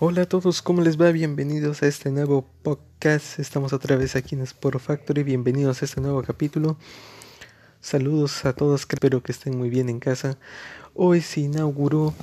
[0.00, 1.10] Hola a todos, ¿cómo les va?
[1.10, 3.40] Bienvenidos a este nuevo podcast.
[3.40, 5.24] Estamos otra vez aquí en Sport Factory.
[5.24, 6.78] Bienvenidos a este nuevo capítulo.
[7.80, 10.38] Saludos a todos, espero que estén muy bien en casa.
[10.94, 12.14] Hoy se inauguró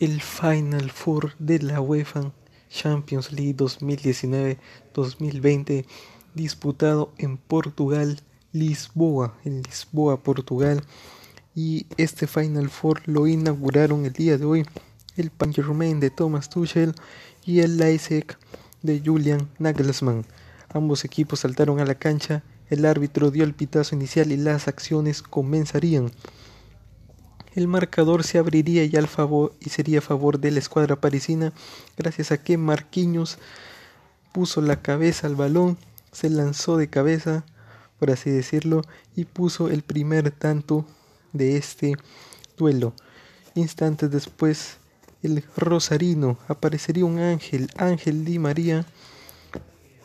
[0.00, 2.32] el Final Four de la UEFA
[2.70, 5.84] Champions League 2019-2020,
[6.32, 10.82] disputado en Portugal, Lisboa, en Lisboa, Portugal.
[11.54, 14.64] Y este Final Four lo inauguraron el día de hoy
[15.18, 16.94] el Germain de Thomas Tuchel
[17.44, 18.26] y el Leipzig
[18.82, 20.24] de Julian Nagelsmann.
[20.70, 25.22] Ambos equipos saltaron a la cancha, el árbitro dio el pitazo inicial y las acciones
[25.22, 26.12] comenzarían.
[27.54, 31.52] El marcador se abriría y, al favor, y sería a favor de la escuadra parisina
[31.96, 33.38] gracias a que Marquinhos
[34.32, 35.78] puso la cabeza al balón,
[36.12, 37.44] se lanzó de cabeza,
[37.98, 38.82] por así decirlo,
[39.16, 40.84] y puso el primer tanto
[41.32, 41.96] de este
[42.56, 42.94] duelo.
[43.54, 44.77] Instantes después,
[45.22, 48.86] el Rosarino, aparecería un ángel, Ángel Di María,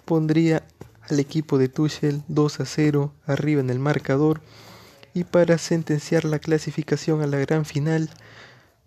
[0.05, 0.65] pondría
[1.09, 4.41] al equipo de Tuchel 2 a 0 arriba en el marcador
[5.13, 8.09] y para sentenciar la clasificación a la gran final,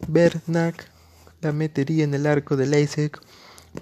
[0.08, 0.90] Bernac
[1.40, 3.12] la metería en el arco de Leipzig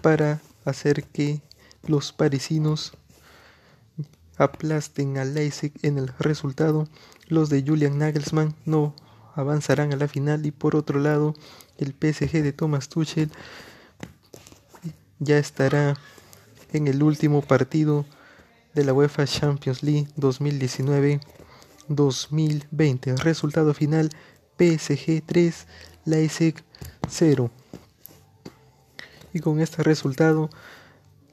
[0.03, 1.41] para hacer que
[1.87, 2.93] los parisinos
[4.37, 6.89] aplasten a Leipzig en el resultado.
[7.29, 8.95] Los de Julian Nagelsmann no
[9.35, 11.35] avanzarán a la final y por otro lado
[11.79, 13.31] el PSG de Thomas Tuchel
[15.19, 15.97] ya estará
[16.73, 18.07] en el último partido
[18.75, 23.17] de la UEFA Champions League 2019-2020.
[23.19, 24.11] Resultado final
[24.59, 25.67] PSG 3,
[26.05, 26.57] Leipzig
[27.09, 27.51] 0.
[29.33, 30.51] Y con este resultado,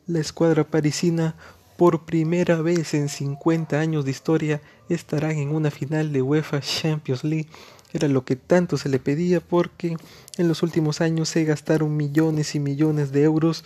[0.08, 1.36] la escuadra parisina
[1.78, 7.24] por primera vez en 50 años de historia estarán en una final de UEFA Champions
[7.24, 7.50] League
[7.94, 9.97] era lo que tanto se le pedía porque
[10.38, 13.63] en los últimos años se gastaron millones y millones de euros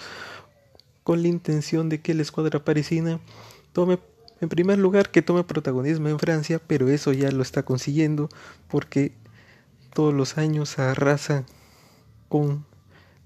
[1.03, 3.19] con la intención de que la escuadra parisina
[3.73, 3.99] tome,
[4.41, 8.29] en primer lugar, que tome protagonismo en Francia, pero eso ya lo está consiguiendo
[8.67, 9.13] porque
[9.93, 11.45] todos los años arrasa
[12.27, 12.65] con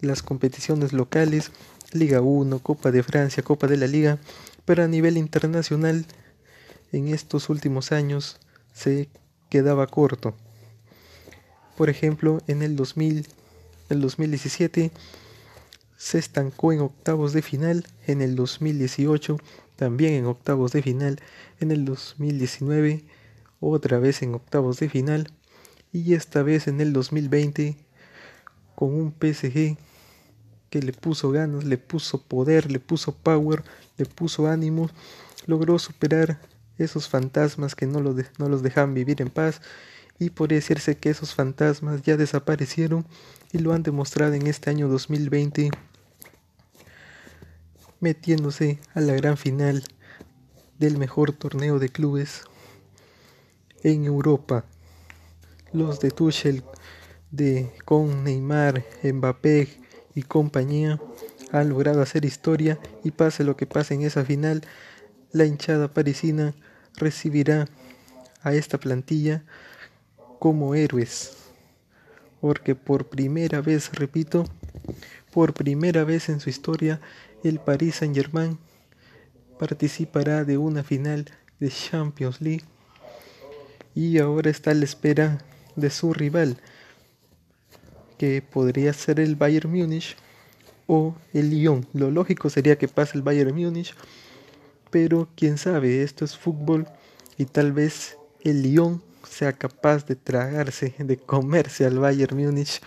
[0.01, 1.51] las competiciones locales,
[1.93, 4.19] Liga 1, Copa de Francia, Copa de la Liga,
[4.65, 6.05] pero a nivel internacional
[6.91, 8.39] en estos últimos años
[8.73, 9.09] se
[9.49, 10.35] quedaba corto.
[11.79, 13.25] Por ejemplo, en el 2000,
[13.87, 14.91] el 2017
[15.95, 19.37] se estancó en octavos de final, en el 2018
[19.77, 21.21] también en octavos de final,
[21.61, 23.05] en el 2019
[23.61, 25.31] otra vez en octavos de final.
[25.93, 27.77] Y esta vez en el 2020
[28.75, 29.77] con un PSG
[30.69, 33.63] que le puso ganas, le puso poder, le puso power,
[33.97, 34.89] le puso ánimo,
[35.45, 36.41] logró superar
[36.77, 39.61] esos fantasmas que no, no los dejaban vivir en paz
[40.19, 43.05] y podría decirse que esos fantasmas ya desaparecieron
[43.51, 45.71] y lo han demostrado en este año 2020
[48.01, 49.83] metiéndose a la gran final
[50.77, 52.43] del mejor torneo de clubes
[53.83, 54.65] en Europa.
[55.71, 56.63] Los de Tuchel
[57.31, 59.67] de con Neymar, Mbappé
[60.15, 60.99] y compañía
[61.51, 64.61] han logrado hacer historia y pase lo que pase en esa final,
[65.31, 66.55] la hinchada parisina
[66.95, 67.67] recibirá
[68.41, 69.43] a esta plantilla
[70.39, 71.35] como héroes.
[72.41, 74.45] Porque por primera vez, repito,
[75.31, 76.99] por primera vez en su historia,
[77.43, 78.57] el Paris Saint Germain
[79.59, 81.25] participará de una final
[81.59, 82.63] de Champions League
[83.93, 85.43] y ahora está a la espera
[85.75, 86.57] de su rival,
[88.17, 90.15] que podría ser el Bayern Múnich
[90.87, 91.85] o el Lyon.
[91.93, 93.93] Lo lógico sería que pase el Bayern Múnich,
[94.89, 96.87] pero quién sabe, esto es fútbol
[97.37, 102.81] y tal vez el Lyon sea capaz de tragarse, de comerse al Bayern Múnich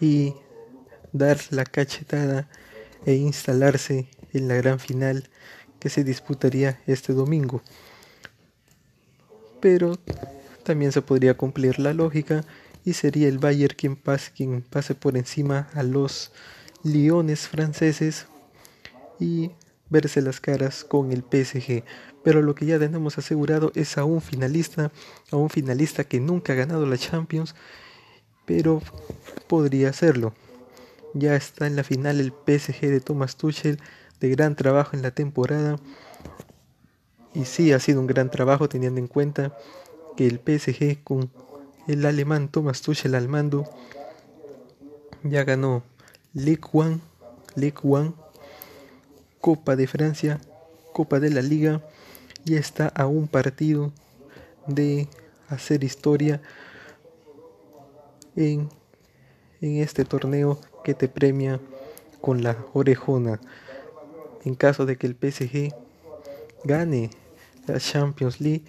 [0.00, 0.34] y
[1.12, 2.48] dar la cachetada
[3.04, 5.28] e instalarse en la gran final
[5.78, 7.62] que se disputaría este domingo.
[9.60, 9.98] Pero
[10.64, 12.44] también se podría cumplir la lógica
[12.84, 16.32] y sería el Bayern quien pase, quien pase por encima a los
[16.84, 18.26] Leones franceses
[19.18, 19.50] y
[19.90, 21.84] verse las caras con el PSG
[22.28, 24.90] pero lo que ya tenemos asegurado es a un finalista,
[25.30, 27.54] a un finalista que nunca ha ganado la Champions,
[28.44, 28.82] pero
[29.46, 30.34] podría hacerlo.
[31.14, 33.80] Ya está en la final el PSG de Thomas Tuchel,
[34.20, 35.76] de gran trabajo en la temporada.
[37.34, 39.56] Y sí, ha sido un gran trabajo teniendo en cuenta
[40.14, 41.30] que el PSG con
[41.86, 43.64] el alemán Thomas Tuchel al mando
[45.22, 45.82] ya ganó
[46.34, 47.00] Ligue 1,
[47.54, 48.14] Ligue 1,
[49.40, 50.40] Copa de Francia,
[50.92, 51.80] Copa de la Liga
[52.44, 53.92] y está a un partido
[54.66, 55.08] de
[55.48, 56.40] hacer historia
[58.36, 58.68] en,
[59.60, 61.60] en este torneo que te premia
[62.20, 63.40] con la orejona.
[64.44, 65.74] En caso de que el PSG
[66.64, 67.10] gane
[67.66, 68.64] la Champions League,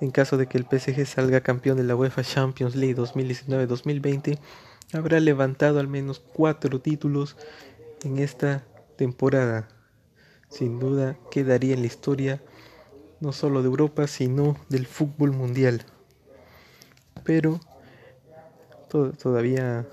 [0.00, 4.38] en caso de que el PSG salga campeón de la UEFA Champions League 2019-2020,
[4.92, 7.36] habrá levantado al menos cuatro títulos
[8.02, 8.64] en esta
[8.96, 9.68] temporada.
[10.48, 12.40] Sin duda quedaría en la historia
[13.20, 15.84] no solo de Europa, sino del fútbol mundial.
[17.24, 17.60] Pero
[19.18, 19.86] todavía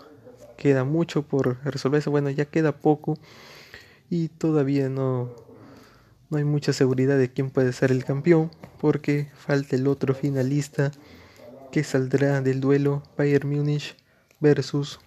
[0.58, 2.10] queda mucho por resolverse.
[2.10, 3.18] Bueno, ya queda poco
[4.10, 5.32] y todavía no,
[6.30, 10.92] no hay mucha seguridad de quién puede ser el campeón porque falta el otro finalista
[11.72, 13.96] que saldrá del duelo Bayern Múnich
[14.40, 15.00] versus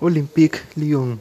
[0.00, 1.20] Olympique Lyon.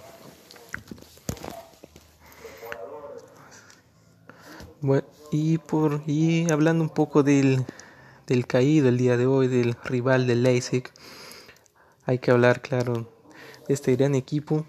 [4.79, 7.65] Bueno, y por y hablando un poco del,
[8.27, 10.83] del caído el día de hoy, del rival de Leipzig,
[12.05, 13.11] hay que hablar, claro,
[13.67, 14.67] de este gran equipo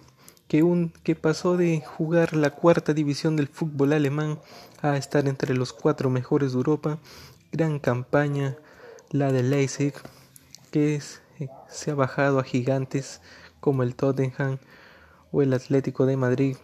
[0.49, 4.41] que, un, que pasó de jugar la cuarta división del fútbol alemán
[4.81, 6.99] a estar entre los cuatro mejores de Europa.
[7.53, 8.57] Gran campaña
[9.11, 9.93] la de Leipzig,
[10.71, 13.21] que es, eh, se ha bajado a gigantes
[13.61, 14.57] como el Tottenham
[15.33, 16.57] o el Atlético de Madrid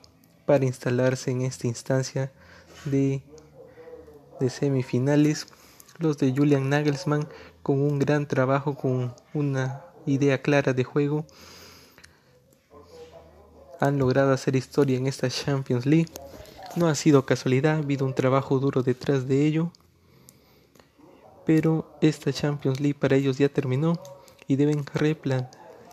[0.46, 2.32] para instalarse en esta instancia
[2.86, 3.22] de,
[4.44, 5.46] de semifinales.
[5.98, 7.26] Los de Julian Nagelsmann
[7.62, 11.24] con un gran trabajo, con una idea clara de juego,
[13.80, 16.10] han logrado hacer historia en esta Champions League.
[16.76, 19.70] No ha sido casualidad, ha habido un trabajo duro detrás de ello.
[21.46, 23.94] Pero esta Champions League para ellos ya terminó
[24.46, 25.48] y deben replan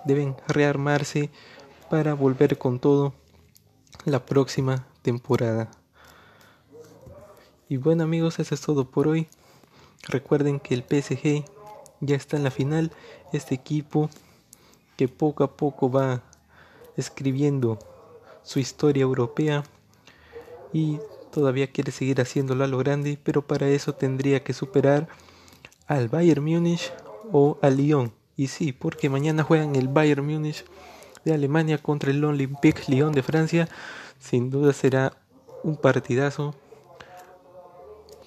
[0.06, 1.30] deben rearmarse
[1.90, 3.14] para volver con todo
[4.06, 5.70] la próxima temporada.
[7.72, 9.30] Y bueno amigos, eso es todo por hoy.
[10.04, 11.46] Recuerden que el PSG
[12.02, 12.92] ya está en la final.
[13.32, 14.10] Este equipo
[14.98, 16.22] que poco a poco va
[16.98, 17.80] escribiendo
[18.44, 19.64] su historia europea
[20.74, 21.00] y
[21.32, 25.08] todavía quiere seguir haciéndolo a lo grande, pero para eso tendría que superar
[25.88, 26.92] al Bayern Múnich
[27.32, 28.12] o al Lyon.
[28.36, 30.66] Y sí, porque mañana juegan el Bayern Múnich
[31.24, 33.70] de Alemania contra el Olympique Lyon de Francia.
[34.20, 35.14] Sin duda será
[35.64, 36.54] un partidazo.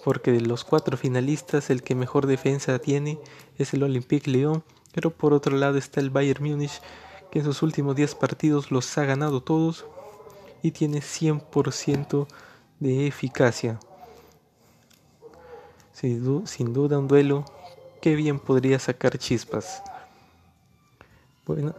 [0.04, 3.18] Porque de los cuatro finalistas el que mejor defensa tiene
[3.58, 4.62] es el Olympique Lyon.
[4.92, 6.80] Pero por otro lado está el Bayern Múnich
[7.30, 9.86] que en sus últimos 10 partidos los ha ganado todos
[10.62, 12.28] y tiene 100%
[12.78, 13.80] de eficacia.
[15.92, 17.44] Sin, duda un duelo
[18.00, 19.82] que bien podría sacar chispas.
[21.46, 21.74] Bueno,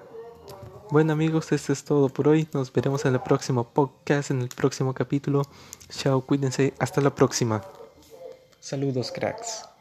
[0.89, 2.47] bueno amigos, esto es todo por hoy.
[2.53, 5.43] Nos veremos en el próximo podcast, en el próximo capítulo.
[5.89, 6.73] Chao, cuídense.
[6.79, 7.61] Hasta la próxima.
[8.65, 9.74] Saludos, cracks.